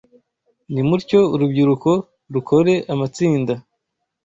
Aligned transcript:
Nimutyo 0.73 1.19
urubyiruko 1.33 1.91
rukore 2.33 2.73
amatsinda 2.93 3.53